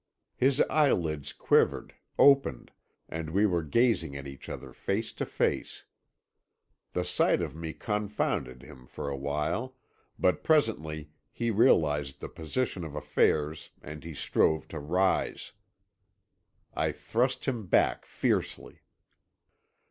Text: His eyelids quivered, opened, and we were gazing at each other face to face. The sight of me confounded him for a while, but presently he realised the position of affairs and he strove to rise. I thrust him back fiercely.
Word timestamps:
His 0.35 0.61
eyelids 0.61 1.31
quivered, 1.31 1.93
opened, 2.17 2.71
and 3.07 3.29
we 3.29 3.45
were 3.45 3.61
gazing 3.61 4.15
at 4.17 4.25
each 4.25 4.49
other 4.49 4.73
face 4.73 5.13
to 5.13 5.27
face. 5.27 5.85
The 6.93 7.05
sight 7.05 7.39
of 7.39 7.53
me 7.53 7.73
confounded 7.73 8.63
him 8.63 8.87
for 8.87 9.07
a 9.09 9.15
while, 9.15 9.75
but 10.17 10.43
presently 10.43 11.11
he 11.31 11.51
realised 11.51 12.19
the 12.19 12.29
position 12.29 12.83
of 12.83 12.95
affairs 12.95 13.69
and 13.79 14.03
he 14.03 14.15
strove 14.15 14.67
to 14.69 14.79
rise. 14.79 15.51
I 16.73 16.91
thrust 16.91 17.45
him 17.45 17.67
back 17.67 18.03
fiercely. 18.03 18.81